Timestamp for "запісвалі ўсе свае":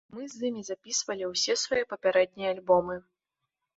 0.69-1.83